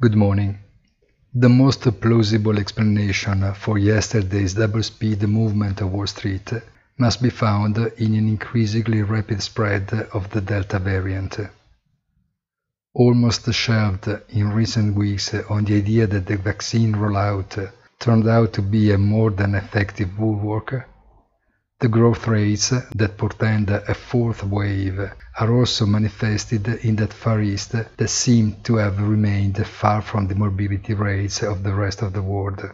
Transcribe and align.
Good 0.00 0.14
morning. 0.14 0.58
The 1.34 1.48
most 1.48 1.82
plausible 2.00 2.56
explanation 2.56 3.52
for 3.54 3.78
yesterday's 3.78 4.54
double-speed 4.54 5.22
movement 5.22 5.80
of 5.80 5.90
Wall 5.90 6.06
Street 6.06 6.52
must 6.98 7.20
be 7.20 7.30
found 7.30 7.78
in 7.78 8.14
an 8.14 8.28
increasingly 8.28 9.02
rapid 9.02 9.42
spread 9.42 9.92
of 10.12 10.30
the 10.30 10.40
Delta 10.40 10.78
variant. 10.78 11.40
Almost 12.94 13.52
shelved 13.52 14.08
in 14.28 14.52
recent 14.52 14.94
weeks 14.94 15.34
on 15.34 15.64
the 15.64 15.78
idea 15.78 16.06
that 16.06 16.26
the 16.26 16.36
vaccine 16.36 16.92
rollout 16.92 17.72
turned 17.98 18.28
out 18.28 18.52
to 18.52 18.62
be 18.62 18.92
a 18.92 18.98
more 18.98 19.32
than 19.32 19.56
effective 19.56 20.16
bulwark, 20.16 20.88
the 21.80 21.88
growth 21.88 22.26
rates 22.26 22.70
that 22.70 23.16
portend 23.16 23.70
a 23.70 23.94
fourth 23.94 24.42
wave 24.42 24.98
are 25.38 25.52
also 25.52 25.86
manifested 25.86 26.66
in 26.84 26.96
that 26.96 27.12
Far 27.12 27.40
East 27.40 27.70
that 27.70 28.10
seem 28.10 28.56
to 28.64 28.76
have 28.76 29.00
remained 29.00 29.64
far 29.64 30.02
from 30.02 30.26
the 30.26 30.34
morbidity 30.34 30.94
rates 30.94 31.40
of 31.42 31.62
the 31.62 31.72
rest 31.72 32.02
of 32.02 32.12
the 32.12 32.22
world. 32.22 32.68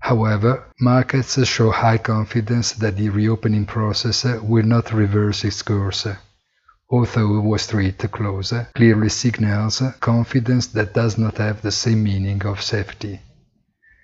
However, 0.00 0.64
markets 0.80 1.46
show 1.46 1.70
high 1.70 1.98
confidence 1.98 2.72
that 2.72 2.96
the 2.96 3.08
reopening 3.08 3.66
process 3.66 4.24
will 4.24 4.66
not 4.66 4.92
reverse 4.92 5.44
its 5.44 5.62
course, 5.62 6.08
although 6.90 7.40
Wall 7.40 7.58
Street 7.58 7.98
close 8.10 8.52
clearly 8.74 9.08
signals 9.08 9.80
confidence 10.00 10.66
that 10.66 10.92
does 10.92 11.16
not 11.16 11.38
have 11.38 11.62
the 11.62 11.70
same 11.70 12.02
meaning 12.02 12.44
of 12.44 12.60
safety. 12.60 13.20